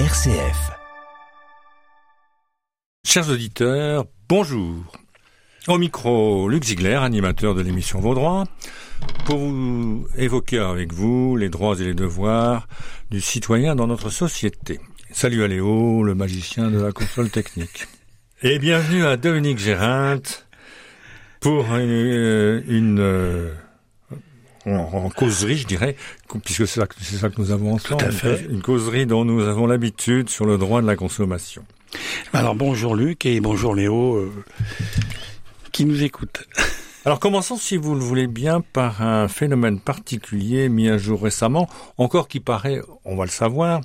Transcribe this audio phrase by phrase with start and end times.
[0.00, 0.72] RCF.
[3.06, 4.82] Chers auditeurs, bonjour.
[5.68, 8.42] Au micro, Luc Ziegler, animateur de l'émission Vos droits,
[9.24, 12.66] pour vous évoquer avec vous les droits et les devoirs
[13.12, 14.80] du citoyen dans notre société.
[15.12, 17.86] Salut à Léo, le magicien de la console technique.
[18.42, 20.48] Et bienvenue à Dominique Gérinte
[21.38, 23.54] pour une, une euh,
[24.66, 25.96] en, en, causerie, je dirais,
[26.44, 28.00] puisque c'est ça, que nous avons ensemble.
[28.00, 28.46] Tout à fait.
[28.50, 31.64] Une causerie dont nous avons l'habitude sur le droit de la consommation.
[32.32, 34.32] Alors bonjour Luc et bonjour Léo euh,
[35.72, 36.46] qui nous écoute.
[37.06, 41.68] Alors commençons, si vous le voulez bien, par un phénomène particulier mis à jour récemment,
[41.98, 43.82] encore qui paraît, on va le savoir,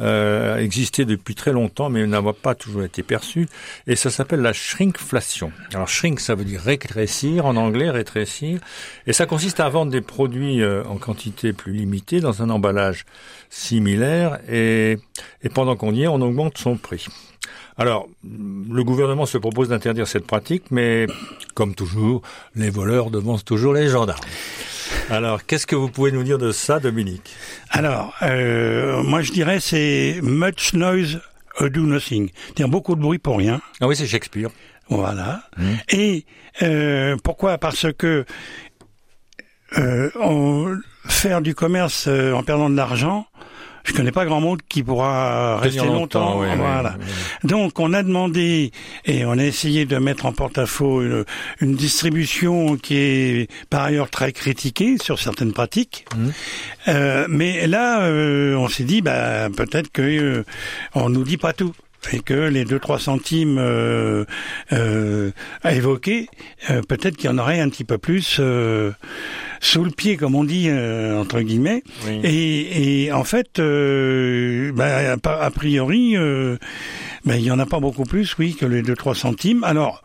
[0.00, 3.46] euh, exister depuis très longtemps, mais n'a pas toujours été perçu,
[3.86, 5.52] et ça s'appelle la shrinkflation.
[5.74, 8.60] Alors shrink, ça veut dire rétrécir, en anglais rétrécir,
[9.06, 13.04] et ça consiste à vendre des produits euh, en quantité plus limitée dans un emballage
[13.50, 14.96] similaire, et,
[15.42, 17.06] et pendant qu'on y est, on augmente son prix.
[17.78, 21.06] Alors, le gouvernement se propose d'interdire cette pratique, mais
[21.54, 22.22] comme toujours,
[22.54, 24.20] les voleurs devancent toujours les gendarmes.
[25.10, 27.34] Alors, qu'est-ce que vous pouvez nous dire de ça, Dominique?
[27.70, 31.20] Alors, euh, moi je dirais c'est much noise
[31.60, 33.60] do nothing, c'est-à-dire beaucoup de bruit pour rien.
[33.80, 34.50] Ah oui, c'est Shakespeare.
[34.88, 35.42] Voilà.
[35.56, 35.64] Mmh.
[35.90, 36.26] Et
[36.62, 37.58] euh, pourquoi?
[37.58, 38.24] Parce que
[39.78, 43.26] euh, on, faire du commerce euh, en perdant de l'argent,
[43.84, 46.36] je connais pas grand monde qui pourra rester longtemps.
[46.36, 46.96] longtemps oui, voilà.
[46.98, 47.06] Oui,
[47.44, 47.48] oui.
[47.48, 48.70] Donc on a demandé
[49.04, 51.24] et on a essayé de mettre en porte-à-faux une,
[51.60, 56.04] une, distribution qui est par ailleurs très critiquée sur certaines pratiques.
[56.14, 56.28] Mmh.
[56.88, 60.44] Euh, mais là, euh, on s'est dit, bah, peut-être que euh,
[60.94, 61.72] on nous dit pas tout
[62.10, 64.24] et que les 2-3 centimes euh,
[64.72, 65.30] euh,
[65.62, 66.28] à évoquer,
[66.70, 68.92] euh, peut-être qu'il y en aurait un petit peu plus euh,
[69.60, 71.82] sous le pied, comme on dit entre guillemets.
[72.06, 72.20] Oui.
[72.24, 73.60] Et, et, en fait,
[74.74, 76.16] bah, a priori,
[77.24, 79.64] bah, il y en a pas beaucoup plus, oui, que les 2-3 centimes.
[79.64, 80.02] Alors.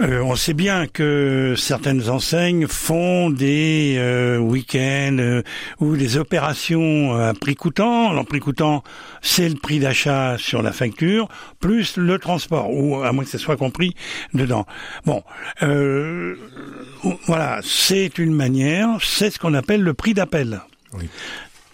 [0.00, 5.42] Euh, on sait bien que certaines enseignes font des euh, week-ends euh,
[5.80, 8.10] ou des opérations à prix coûtant.
[8.10, 8.84] Alors, prix coûtant,
[9.22, 11.28] c'est le prix d'achat sur la facture,
[11.60, 13.94] plus le transport, ou à moins que ce soit compris
[14.34, 14.66] dedans.
[15.06, 15.22] Bon,
[17.26, 20.60] voilà, c'est une manière, c'est ce qu'on appelle le prix d'appel.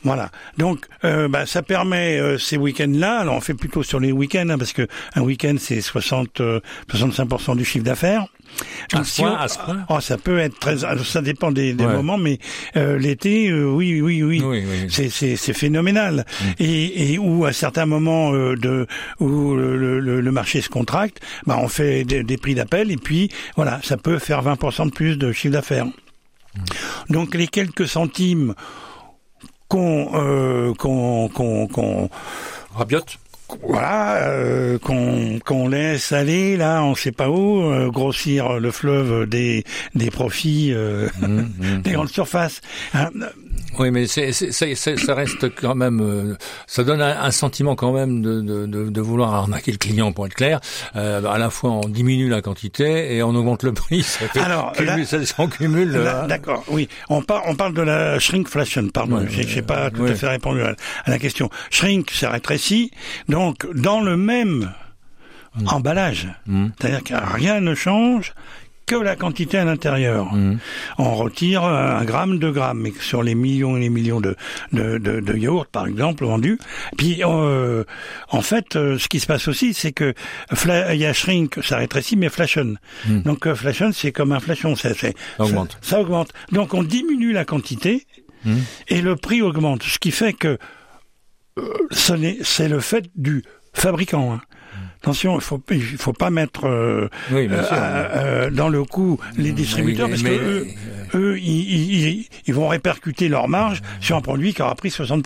[0.04, 0.30] Voilà.
[0.58, 3.20] Donc, euh, bah, ça permet euh, ces week-ends-là.
[3.20, 6.60] Alors, on fait plutôt sur les week-ends hein, parce que un week-end c'est 60, euh,
[6.92, 8.26] 65% du chiffre d'affaires.
[8.92, 9.84] À ce point, à ce point.
[9.88, 10.78] Oh, ça peut être très.
[10.78, 11.94] Ça dépend des, des ouais.
[11.94, 12.38] moments, mais
[12.76, 14.86] euh, l'été, oui, oui, oui, oui, oui.
[14.90, 16.26] c'est c'est phénoménal.
[16.40, 16.44] Mm.
[16.58, 18.86] Et, et où à certains moments de
[19.20, 22.98] où le, le, le, marché se contracte, bah, on fait des, des prix d'appel et
[22.98, 25.86] puis voilà, ça peut faire 20% de plus de chiffre d'affaires.
[25.86, 25.92] Mm.
[27.08, 28.54] Donc les quelques centimes
[29.72, 32.10] qu'on euh, qu'on qu'on qu'on
[32.74, 33.18] rabiote
[33.62, 39.26] voilà, euh, qu'on qu'on laisse aller là, on sait pas où, euh, grossir le fleuve
[39.26, 42.60] des des profits euh, mmh, mmh, des grandes surfaces.
[42.94, 43.10] Hein
[43.78, 47.74] oui, mais c'est, c'est, c'est, ça reste quand même, euh, ça donne un, un, sentiment
[47.74, 50.60] quand même de, de, de, de, vouloir arnaquer le client, pour être clair.
[50.96, 54.02] Euh, à la fois, on diminue la quantité et on augmente le prix.
[54.02, 55.90] Ça fait Alors, cumule, là, ça, on cumule.
[55.92, 56.88] Là, d'accord, oui.
[57.08, 59.18] On, par, on parle de la shrinkflation, pardon.
[59.18, 60.12] Ouais, j'ai, j'ai pas tout ouais.
[60.12, 61.50] à fait répondu à, à, la question.
[61.70, 62.90] Shrink, c'est rétréci.
[63.28, 64.72] Donc, dans le même
[65.54, 65.68] Mm.
[65.68, 66.68] emballage, mm.
[66.78, 68.32] c'est-à-dire que rien ne change
[68.92, 70.34] que la quantité à l'intérieur.
[70.34, 70.58] Mmh.
[70.98, 74.36] On retire un gramme, deux grammes, mais sur les millions et les millions de,
[74.72, 76.58] de, de, de yaourts, par exemple, vendus.
[76.98, 77.84] Puis, euh,
[78.28, 80.12] en fait, euh, ce qui se passe aussi, c'est que
[80.92, 82.74] il y a shrink, ça rétrécit, mais flation.
[83.06, 83.22] Mmh.
[83.22, 84.76] Donc, euh, flation, c'est comme inflation.
[84.76, 85.78] Ça, ça augmente.
[85.80, 86.32] Ça, ça, augmente.
[86.50, 88.06] Donc, on diminue la quantité
[88.44, 88.56] mmh.
[88.88, 89.82] et le prix augmente.
[89.84, 90.58] Ce qui fait que
[91.58, 93.42] euh, c'est le fait du
[93.72, 94.34] fabricant.
[94.34, 94.40] Hein.
[95.02, 99.50] Attention, il faut il faut pas mettre euh, oui, euh, euh, dans le coup les
[99.50, 100.66] distributeurs parce mais, que eux,
[101.16, 105.24] eux ils, ils, ils, vont répercuter leur marge sur un produit qui aura pris 60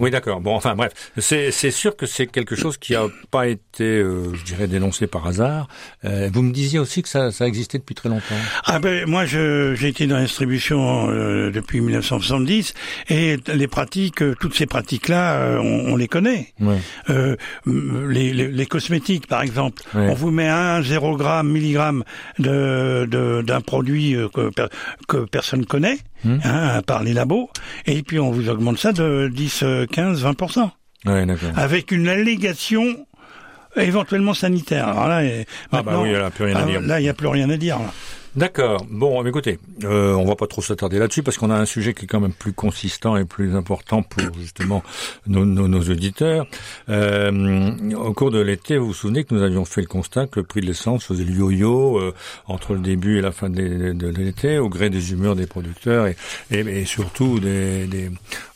[0.00, 0.40] oui, d'accord.
[0.40, 4.42] Bon, enfin, bref, c'est sûr que c'est quelque chose qui n'a pas été, euh, je
[4.42, 5.68] dirais, dénoncé par hasard.
[6.04, 8.34] Euh, vous me disiez aussi que ça, ça existait depuis très longtemps.
[8.64, 12.72] Ah ben, moi, j'ai été dans la distribution euh, depuis 1970
[13.10, 16.54] et les pratiques, euh, toutes ces pratiques-là, euh, on, on, les connaît.
[16.58, 16.78] Ouais.
[17.66, 20.08] Les, les, les, cosmétiques, par exemple, ouais.
[20.08, 22.04] on vous met un 0 gramme, milligramme
[22.38, 24.50] de d'un produit que,
[25.06, 25.98] que personne connaît.
[26.24, 26.38] Mmh.
[26.44, 27.50] Hein, par les labos,
[27.84, 30.70] et puis on vous augmente ça de 10, 15, 20%.
[31.04, 31.26] Ouais.
[31.56, 33.06] Avec une allégation
[33.76, 34.88] éventuellement sanitaire.
[34.88, 35.22] Alors là,
[35.72, 36.80] ah bah oui, là, plus rien à dire.
[36.80, 37.78] Là, il n'y a plus rien à dire.
[37.78, 37.92] Là.
[38.34, 38.86] D'accord.
[38.88, 42.04] Bon, écoutez, euh, on va pas trop s'attarder là-dessus parce qu'on a un sujet qui
[42.04, 44.82] est quand même plus consistant et plus important pour justement
[45.26, 46.46] nos, nos, nos auditeurs.
[46.88, 50.40] Euh, au cours de l'été, vous vous souvenez que nous avions fait le constat que
[50.40, 52.14] le prix de l'essence faisait le yo-yo euh,
[52.46, 56.16] entre le début et la fin de, l'été, au gré des humeurs des producteurs et,
[56.50, 58.10] et, et surtout des, des,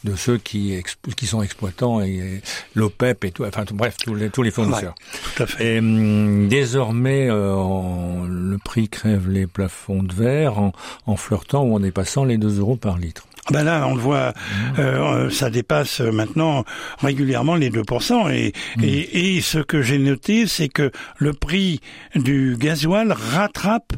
[0.07, 0.83] de ceux qui,
[1.17, 2.41] qui sont exploitants et,
[2.75, 4.95] l'OPEP et tout, enfin bref, tous les, tous les fournisseurs.
[5.37, 5.75] tout à fait.
[5.75, 10.73] Et hum, désormais, euh, le prix crève les plafonds de verre en,
[11.07, 13.27] en flirtant ou en dépassant les 2 euros par litre.
[13.53, 14.33] Ben là, on le voit,
[14.79, 16.65] euh, ça dépasse maintenant
[17.01, 18.31] régulièrement les 2%.
[18.33, 18.85] Et, Mmh.
[18.85, 21.81] et, et ce que j'ai noté, c'est que le prix
[22.15, 23.93] du gasoil rattrape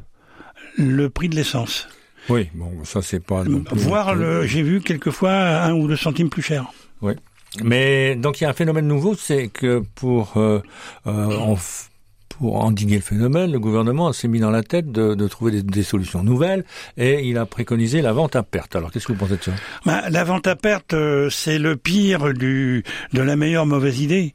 [0.76, 1.88] le prix de l'essence.
[2.28, 3.44] Oui, bon, ça c'est pas.
[3.44, 6.66] non plus- Voire, le, j'ai vu quelquefois un ou deux centimes plus cher.
[7.00, 7.14] Oui.
[7.62, 10.60] Mais donc il y a un phénomène nouveau, c'est que pour euh,
[11.06, 11.54] euh,
[12.38, 15.62] pour endiguer le phénomène, le gouvernement s'est mis dans la tête de, de trouver des,
[15.62, 16.64] des solutions nouvelles
[16.96, 18.76] et il a préconisé la vente à perte.
[18.76, 19.52] Alors qu'est-ce que vous pensez de ça?
[19.84, 24.34] Ben, la vente à perte, euh, c'est le pire du de la meilleure mauvaise idée,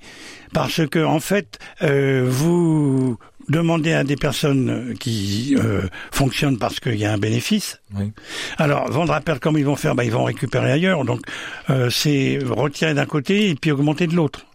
[0.54, 3.18] parce que en fait, euh, vous
[3.50, 5.82] demandez à des personnes qui euh,
[6.12, 7.80] fonctionnent parce qu'il y a un bénéfice.
[7.98, 8.12] Oui.
[8.58, 11.06] Alors vendre à perte, comme ils vont faire Ben, Ils vont récupérer ailleurs.
[11.06, 11.22] Donc
[11.70, 14.46] euh, c'est retirer d'un côté et puis augmenter de l'autre.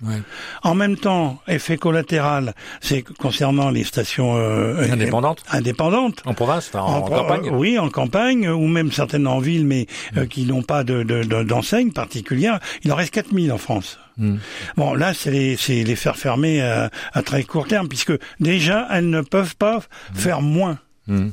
[0.62, 6.22] En même temps, effet collatéral, c'est concernant les stations euh, Indépendantes indépendantes.
[6.26, 9.86] En province, enfin en, En- campagne Oui, en campagne, ou même certaines en ville, mais
[10.30, 12.58] qui n'ont pas de, de- de- d'enseigne particulière.
[12.84, 13.98] Il en reste 4000 en France.
[14.18, 14.36] Hmm.
[14.76, 18.86] Bon, là, c'est les, c'est les faire fermer à, à très court terme, puisque déjà,
[18.90, 19.80] elles ne peuvent pas
[20.14, 20.78] faire moins.
[21.06, 21.28] Hmm.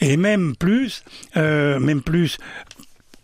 [0.00, 1.04] Et même plus,
[1.36, 2.38] euh, même plus,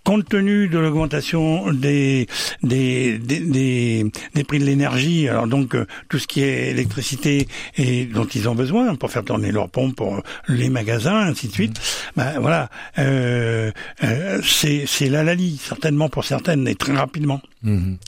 [0.07, 2.29] compte tenu de l'augmentation des
[2.63, 7.49] des, des, des, des prix de l'énergie, alors donc euh, tout ce qui est électricité
[7.77, 11.53] et dont ils ont besoin pour faire tourner leurs pompes, pour les magasins, ainsi de
[11.53, 11.81] suite,
[12.17, 13.73] ben voilà, euh,
[14.05, 17.41] euh, c'est c'est la lalie certainement pour certaines et très rapidement.
[17.65, 17.99] Mhm.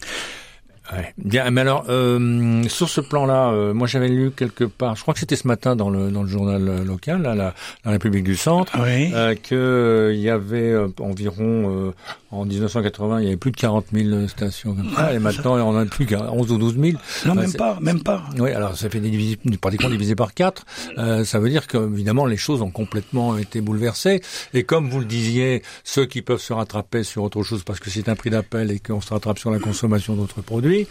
[0.93, 1.13] Ouais.
[1.19, 5.13] Bien, mais alors euh, sur ce plan-là, euh, moi j'avais lu quelque part, je crois
[5.13, 7.55] que c'était ce matin dans le dans le journal euh, local, là, la,
[7.85, 9.11] la République du Centre, Oui.
[9.15, 11.91] euh, que euh, il y avait euh, environ euh,
[12.31, 15.71] en 1980, il y avait plus de 40 000 stations comme ça, et maintenant on
[15.71, 16.85] en a plus qu'à 11 ou 12 000.
[16.85, 16.99] Non,
[17.33, 18.23] Enfin, même pas, même pas.
[18.39, 20.65] Oui, alors ça fait divisé, pratiquement divisé par quatre.
[20.99, 24.21] Euh, ça veut dire que évidemment les choses ont complètement été bouleversées.
[24.53, 27.89] Et comme vous le disiez, ceux qui peuvent se rattraper sur autre chose parce que
[27.91, 30.87] c'est un prix d'appel et qu'on se rattrape sur la consommation d'autres produits.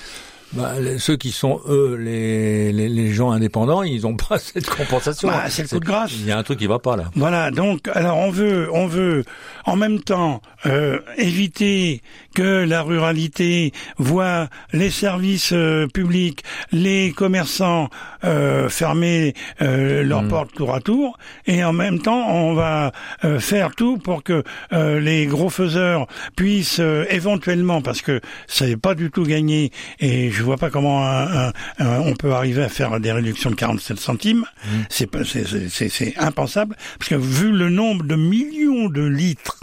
[0.54, 4.70] Bah, les- ceux qui sont eux les, les, les gens indépendants, ils n'ont pas cette
[4.70, 5.28] compensation.
[5.28, 6.12] Bah, c'est le coup de grâce.
[6.14, 7.12] Il y a un truc qui va pas là.
[7.16, 9.24] Voilà, donc alors on veut, on veut
[9.66, 12.02] en même temps euh, éviter
[12.34, 17.90] que la ruralité voit les services euh, publics, les commerçants
[18.24, 20.28] euh, fermer euh, leurs Mm.
[20.30, 22.92] portes tour à tour, et en même temps on va
[23.24, 24.44] euh, faire tout pour que
[24.74, 29.72] euh, les gros faiseurs puissent euh, éventuellement, parce que ça n'est pas du tout gagné,
[30.00, 33.50] et je vois pas comment un- un- un- on peut arriver à faire des réductions
[33.50, 34.46] de 47 centimes,
[34.90, 39.60] c'est- c'est impensable, parce que vu le nombre de millions de litres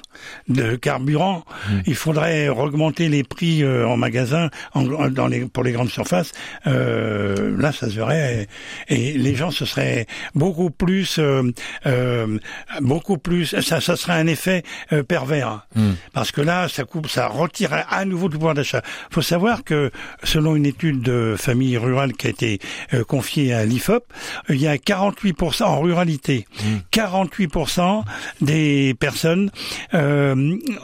[0.48, 1.44] de carburant,
[1.86, 6.32] il faudrait augmenter les prix euh, en magasin en- dans les, pour les grandes surfaces.
[6.66, 8.48] Euh, là, ça se verrait
[8.88, 11.42] et, et les gens ce serait beaucoup plus, euh,
[11.86, 12.38] euh,
[12.80, 13.60] beaucoup plus.
[13.60, 14.62] Ça, ça serait un effet
[15.08, 15.66] pervers
[16.12, 18.82] parce que là, ça coupe, ça retirerait à nouveau du pouvoir d'achat.
[19.10, 19.90] Faut savoir que
[20.22, 22.58] selon une étude de famille rurale qui a été
[23.06, 24.04] confiée à l'IFOP,
[24.48, 26.46] il y a 48% en ruralité,
[26.92, 28.02] 48%
[28.40, 29.50] des personnes
[29.94, 30.03] euh,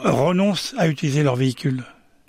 [0.03, 1.83] renoncent à utiliser leur véhicule.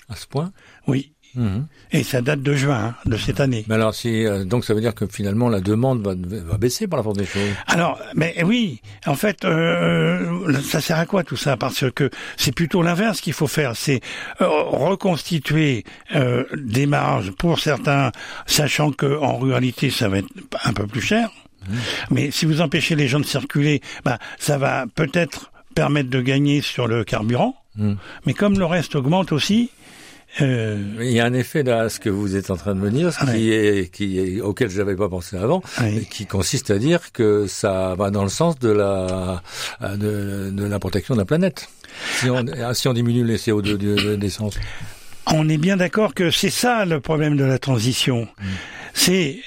[0.08, 0.52] À ce point.
[0.86, 1.12] Oui.
[1.34, 1.66] Mhm.
[1.92, 3.64] Et ça date de juin hein, de cette année.
[3.68, 6.86] Mais alors, si, euh, donc ça veut dire que finalement la demande va, va baisser
[6.86, 7.48] par la force des choses.
[7.66, 11.56] Alors, mais oui, en fait, euh, ça sert à quoi tout ça?
[11.56, 14.00] Parce que c'est plutôt l'inverse qu'il faut faire, c'est
[14.42, 15.84] euh, reconstituer
[16.14, 18.12] euh, des marges pour certains,
[18.46, 20.28] sachant que en ruralité ça va être
[20.64, 21.30] un peu plus cher.
[22.10, 26.60] Mais si vous empêchez les gens de circuler, bah, ça va peut-être permettre de gagner
[26.60, 27.54] sur le carburant.
[27.76, 27.96] Mhm.
[28.26, 29.70] Mais comme le reste augmente aussi,
[30.40, 32.80] euh, Il y a un effet là, à ce que vous êtes en train de
[32.80, 33.32] me dire, ce Ouais.
[33.34, 35.62] qui est, qui est, auquel je n'avais pas pensé avant,
[36.10, 39.42] qui consiste à dire que ça va dans le sens de la,
[39.82, 41.68] de, de la protection de la planète.
[42.16, 44.54] Si on, si on diminue les CO2 de- d'essence.
[45.26, 48.26] on est bien d'accord que c'est ça le problème de la transition.
[48.94, 49.38] C'est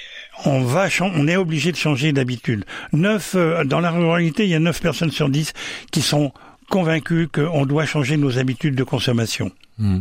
[0.44, 2.64] on va on est obligé de changer d'habitude.
[2.92, 5.52] Neuf euh, dans la ruralité, il y a 9 personnes sur 10
[5.90, 6.32] qui sont
[6.68, 9.50] convaincus qu'on doit changer nos habitudes de consommation.
[9.78, 9.98] Hmm.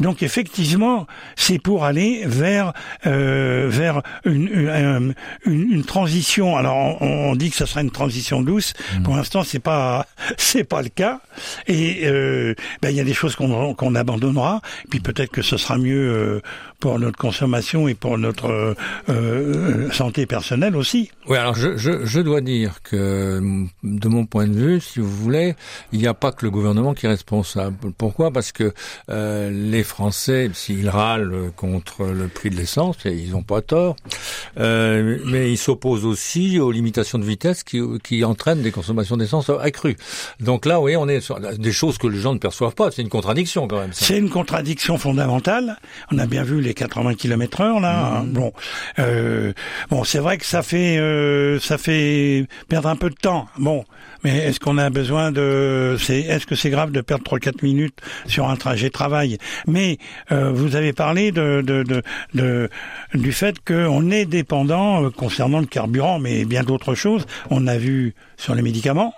[0.00, 1.06] Donc effectivement,
[1.36, 2.72] c'est pour aller vers
[3.06, 5.14] euh, vers une, une,
[5.46, 6.56] une, transition.
[6.56, 8.74] Alors on, dit que ce sera une transition douce.
[8.92, 9.02] Hmm.
[9.04, 10.06] Pour l'instant, c'est pas
[10.36, 11.20] c'est pas le cas.
[11.68, 14.60] Et euh, ben, il y a des choses qu'on qu'on abandonnera.
[14.90, 16.40] Puis peut-être que ce sera mieux euh,
[16.80, 18.74] pour notre consommation et pour notre euh,
[19.08, 21.10] euh, santé personnelle aussi.
[21.28, 23.40] Oui, alors je, je, je, dois dire que
[23.82, 25.54] de mon point de vue, si vous voulez,
[25.92, 27.76] il n'y a pas que le gouvernement qui est responsable.
[27.96, 28.30] Pourquoi?
[28.32, 28.74] Parce que
[29.10, 33.96] euh, les Français, s'ils râlent contre le prix de l'essence, et ils n'ont pas tort,
[34.58, 39.50] euh, mais ils s'opposent aussi aux limitations de vitesse qui, qui entraînent des consommations d'essence
[39.50, 39.96] accrues.
[40.40, 42.90] Donc là, oui, on est sur des choses que les gens ne perçoivent pas.
[42.90, 43.90] C'est une contradiction quand même.
[43.92, 45.78] C'est une contradiction fondamentale.
[46.10, 48.22] On a bien vu les 80 km heure là.
[48.22, 48.32] Mmh.
[48.32, 48.52] Bon,
[48.98, 49.52] euh,
[49.90, 53.46] bon, c'est vrai que ça fait euh, ça fait perdre un peu de temps.
[53.58, 53.84] Bon,
[54.22, 57.62] mais est-ce qu'on a besoin de c'est est-ce que c'est grave de perdre 3 4
[57.62, 59.36] minutes sur un trajet travail
[59.66, 59.98] Mais
[60.32, 62.70] euh, vous avez parlé de, de, de, de
[63.12, 67.26] du fait qu'on est dépendant euh, concernant le carburant, mais bien d'autres choses.
[67.50, 69.12] On a vu sur les médicaments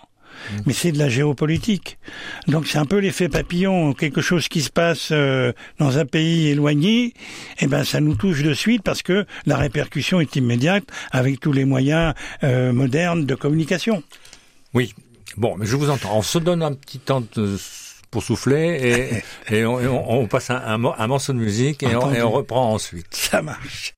[0.66, 1.98] mais c'est de la géopolitique.
[2.46, 6.48] Donc c'est un peu l'effet papillon, quelque chose qui se passe euh, dans un pays
[6.48, 7.14] éloigné,
[7.60, 11.52] eh ben ça nous touche de suite parce que la répercussion est immédiate avec tous
[11.52, 12.14] les moyens
[12.44, 14.02] euh, modernes de communication.
[14.74, 14.94] Oui.
[15.36, 16.16] Bon, mais je vous entends.
[16.16, 17.22] On se donne un petit temps
[18.10, 22.30] pour souffler et, et on, passe un, un, morceau de musique et on, et on
[22.30, 23.14] reprend ensuite.
[23.14, 23.95] Ça marche.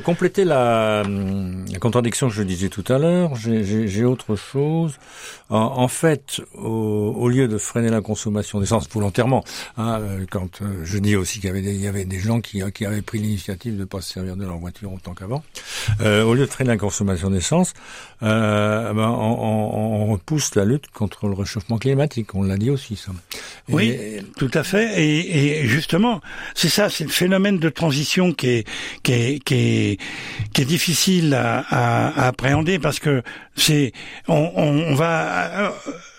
[0.00, 1.02] Compléter la,
[1.82, 4.98] contradiction que je disais tout à l'heure, j'ai autre chose.
[5.50, 9.44] En, fait, au, lieu de freiner la consommation d'essence volontairement,
[9.76, 12.40] hein, euh, quand euh, je dis aussi qu'il y avait des, y avait des gens
[12.40, 15.42] qui, qui avaient pris l'initiative de ne pas se servir de leur voiture autant qu'avant,
[16.00, 17.74] euh, au lieu de freiner la consommation d'essence,
[18.22, 22.34] euh, ben, on, on, repousse la lutte contre le réchauffement climatique.
[22.34, 23.12] On l'a dit aussi ça.
[23.68, 23.98] oui,
[24.38, 25.02] tout à fait.
[25.02, 26.20] Et, et justement,
[26.54, 28.66] c'est ça, c'est le phénomène de transition qui est,
[29.02, 33.22] qui est, qui est difficile à, à, à appréhender parce que
[33.56, 33.92] c'est,
[34.28, 35.72] on, on, on va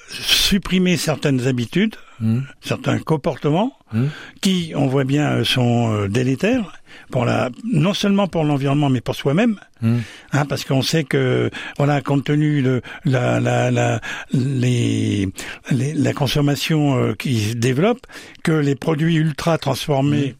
[0.09, 2.41] supprimer certaines habitudes, Mmh.
[2.61, 4.05] certains comportements Mmh.
[4.41, 6.71] qui, on voit bien, euh, sont euh, délétères
[7.11, 9.59] pour la, non seulement pour l'environnement, mais pour soi-même.
[9.81, 9.97] Mmh.
[10.31, 13.99] Hein, parce qu'on sait que, voilà, compte tenu de la, la, la,
[14.31, 15.27] les,
[15.71, 17.99] les- la consommation euh, qui se développe,
[18.43, 20.35] que les produits ultra transformés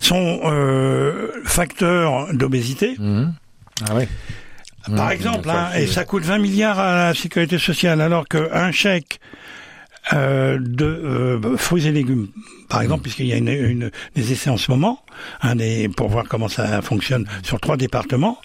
[0.00, 2.96] sont euh, facteurs d'obésité.
[3.88, 4.04] Ah oui.
[4.96, 8.70] Par Mmh, exemple, hein, et ça coûte 20 milliards à la sécurité sociale, alors qu'un
[8.70, 9.18] chèque
[10.12, 12.28] euh, de euh, fruits et légumes,
[12.68, 15.02] par exemple, puisqu'il y a une, une- des essais en ce moment,
[15.42, 18.38] hein, des- pour voir comment ça fonctionne sur trois départements,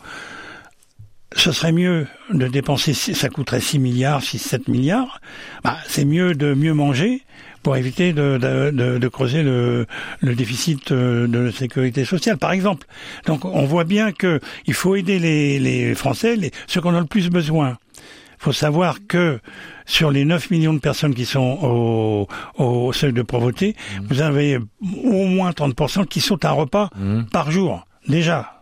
[1.36, 5.22] ce serait mieux de dépenser, ça coûterait 6 milliards, 6-7 milliards,
[5.64, 7.22] bah, c'est mieux de mieux manger
[7.64, 9.86] pour éviter de, de, de- de creuser le,
[10.20, 12.88] le déficit euh, de sécurité sociale, par exemple.
[13.28, 17.00] Donc on voit bien que il faut aider les, les Français, les, ceux qu'on a
[17.00, 17.78] le plus besoin.
[17.98, 19.40] Il faut savoir que
[19.86, 23.76] sur les 9 millions de personnes qui sont au, au seuil de pauvreté,
[24.10, 27.24] vous avez au moins 30% qui sont à un repas Mmh.
[27.32, 28.61] par jour, déjà.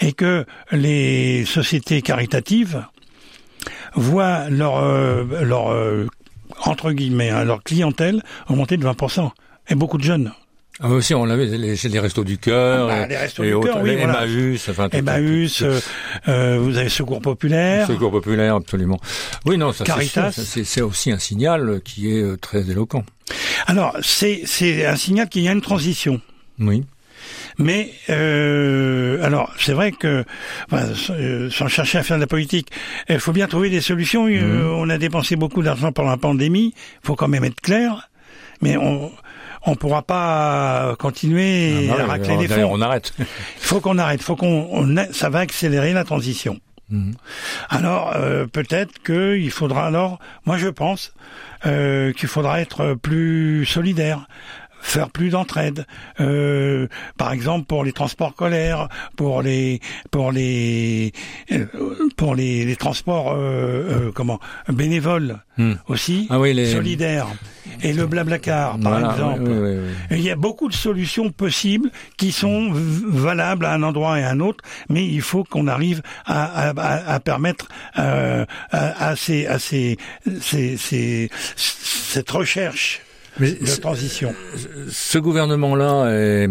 [0.00, 2.84] Et que les sociétés caritatives
[3.94, 6.06] voient leur, euh, leur euh,
[6.64, 9.30] entre guillemets, hein, leur clientèle augmenter de 20%.
[9.70, 10.32] Et beaucoup de jeunes.
[10.80, 13.54] Ah, aussi, on l'avait les, les restos du cœur, Ah bah, les restos et du
[13.54, 14.24] autres, cœur, oui, les voilà.
[14.24, 15.80] Emmaüs, enfin, tout- Emmaüs, tout- euh,
[16.28, 17.88] euh, vous avez Secours Populaire.
[17.88, 19.00] Secours populaire, absolument.
[19.44, 20.30] Oui, non, ça Caritas.
[20.30, 23.04] c'est c'est aussi un signal qui est euh, très éloquent.
[23.66, 26.20] Alors, c'est c'est un signal qu'il y a une transition.
[26.60, 26.84] Oui.
[27.58, 30.24] Mais euh, alors c'est vrai que
[30.70, 32.68] enfin, sans- euh, sans chercher à faire de la politique,
[33.08, 34.26] il faut bien trouver des solutions.
[34.28, 36.74] Euh, on a dépensé beaucoup d'argent pendant la pandémie.
[37.02, 38.10] Il faut quand même être clair.
[38.60, 39.10] Mais on
[39.66, 42.68] on pourra pas continuer Ah, bah à racler alors, les fonds.
[42.70, 43.12] on arrête.
[43.18, 43.26] Il
[43.58, 44.22] faut qu'on arrête.
[44.22, 46.58] Faut qu'on on ça va accélérer la transition.
[46.90, 47.12] Mhm.
[47.68, 51.12] Alors euh, peut-être qu'il faudra alors, moi je pense
[51.66, 54.26] euh, qu'il faudra être plus solidaire,
[54.80, 55.86] faire plus d'entraide.
[56.20, 59.80] Euh, par exemple pour les transports scolaires, pour les
[60.10, 61.12] pour les
[61.52, 61.66] euh,
[62.16, 65.74] pour les, les transports euh, euh, comment bénévoles Hmm.
[65.88, 67.26] aussi Ah oui, les- solidaires
[67.82, 69.42] et le blablacar par Voilà, exemple.
[69.50, 69.76] oui,
[70.10, 70.16] oui.
[70.18, 74.30] Il y a beaucoup de solutions possibles qui sont valables à un endroit et à
[74.30, 77.66] un autre, mais il faut qu'on arrive à, à- à- à permettre
[77.98, 79.96] euh, à, à ces, à ces,
[80.40, 83.00] ces- ces- cette recherche
[83.40, 84.34] Mais de ce- transition.
[84.90, 86.46] ce gouvernement-là, et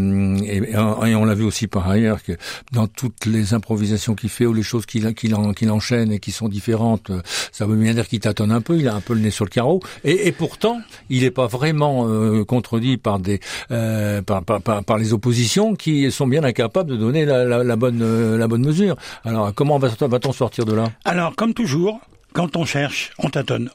[1.15, 2.33] on l'a vu aussi par ailleurs, que
[2.71, 6.31] dans toutes les improvisations qu'il fait ou les choses qu'il en- qu'il enchaîne et qui
[6.31, 7.11] sont différentes,
[7.51, 9.45] ça veut bien dire qu'il tâtonne un peu, il a un peu le nez sur
[9.45, 9.81] le carreau.
[10.03, 13.39] Et, et pourtant, il n'est pas vraiment euh, contredit par des
[13.71, 17.63] euh, par, par, par, par les oppositions qui sont bien incapables de donner la, la,
[17.63, 18.95] la bonne euh, la bonne mesure.
[19.23, 20.85] Alors comment va- va-t-on sortir de là?
[21.05, 21.99] Alors, comme toujours,
[22.33, 23.69] quand on cherche, on tâtonne.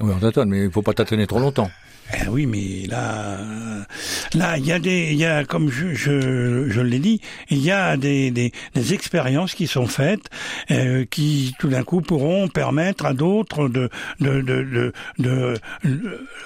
[0.00, 1.70] Oui, on tâtonne, mais il faut pas tâtonner trop longtemps.
[2.12, 3.38] Eh oui, mais là,
[4.34, 7.58] là, il y a des, il y a, comme je, je, je l'ai dit, il
[7.58, 10.28] y a des, des, des expériences qui sont faites,
[10.70, 13.88] euh, qui tout d'un coup pourront permettre à d'autres de,
[14.20, 15.54] de, de, de, de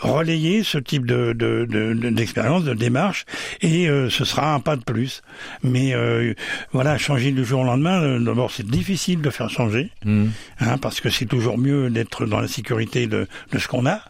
[0.01, 3.25] relayer ce type de, de, de- de- d'expérience, de démarche,
[3.61, 5.23] et euh, ce sera un pas de plus.
[5.65, 6.35] Mais euh,
[6.73, 10.31] voilà, changer du jour au lendemain, d'abord c'est difficile de faire changer, Mhm.
[10.61, 14.01] hein, parce que c'est toujours mieux d'être dans la sécurité de, de ce qu'on a,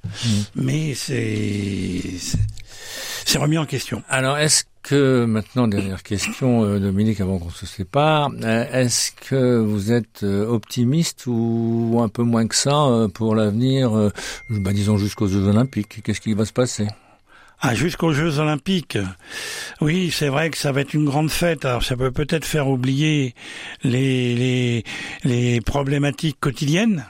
[0.55, 2.39] mais c'est c'est-
[3.25, 4.03] c'est remis en question.
[4.09, 9.59] Alors, est-ce que maintenant, dernière question, euh, Dominique, avant qu'on se sépare, euh, est-ce que
[9.59, 14.11] vous êtes euh, optimiste ou un peu moins que ça pour l'avenir,
[14.49, 16.01] bah, disons jusqu'aux Jeux Olympiques?
[16.03, 16.87] Qu'est-ce qui va se passer?
[17.61, 18.99] Ah, jusqu'aux Jeux Olympiques.
[19.81, 21.65] Oui, c'est vrai que ça va être une grande fête.
[21.65, 23.35] Alors, ça peut peut-être faire oublier
[23.83, 24.85] les, les,
[25.25, 27.05] les problématiques quotidiennes.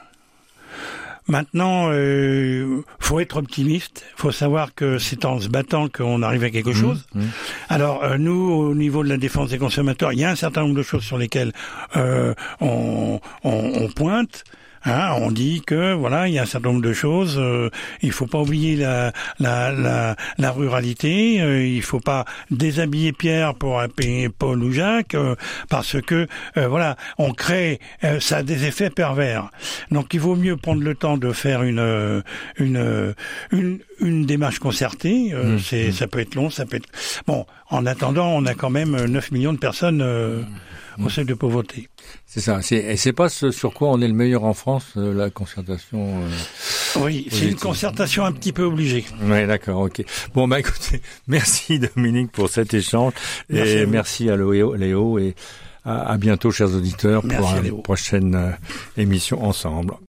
[1.29, 4.05] Maintenant, euh, faut être optimiste.
[4.17, 7.07] Faut savoir que c'est en se battant qu'on arrive à quelque chose.
[7.15, 7.29] Mhm.
[7.69, 10.63] Alors euh, nous, au niveau de la défense des consommateurs, il y a un certain
[10.63, 11.53] nombre de choses sur lesquelles
[11.97, 14.45] euh, on, on, on pointe.
[14.85, 17.37] Hein, on dit que voilà, il y a un certain nombre de choses.
[17.39, 17.69] euh,
[18.03, 21.41] il faut pas oublier la la la, la ruralité.
[21.41, 25.35] euh, il faut pas déshabiller Pierre pour payer Paul ou Jacques, euh,
[25.69, 29.51] parce que euh, voilà, on crée, euh, ça a des effets pervers.
[29.91, 32.23] Donc il vaut mieux prendre le temps de faire une euh,
[32.59, 33.15] une
[33.51, 35.31] une, une démarche concertée.
[35.33, 36.89] euh, Mmh, c'est ça peut être long, ça peut être
[37.27, 37.47] bon.
[37.71, 40.43] En attendant, on a quand même 9 millions de personnes euh,
[41.05, 41.89] au seuil de pauvreté.
[42.27, 42.61] C'est ça.
[42.63, 45.31] C'est, et c'est pas ce sur quoi on est le meilleur en France, euh, la
[45.31, 46.23] concertation.
[46.23, 46.29] euh.
[47.01, 49.05] Oui, c'est une concertation un petit peu obligée.
[49.23, 50.03] Ouais, d'accord, ok.
[50.35, 53.13] Bon, bah écoutez, merci Dominique pour cet échange
[53.51, 55.35] Merci et à merci à Léo, Léo et
[55.85, 58.51] à, à bientôt, chers auditeurs, Merci pour une prochaine euh,
[58.97, 59.95] émission ensemble.